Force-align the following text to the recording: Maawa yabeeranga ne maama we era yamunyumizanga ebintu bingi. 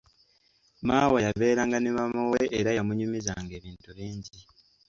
Maawa 0.87 1.17
yabeeranga 1.25 1.77
ne 1.79 1.89
maama 1.95 2.21
we 2.31 2.41
era 2.59 2.71
yamunyumizanga 2.77 3.53
ebintu 3.59 3.89
bingi. 3.97 4.37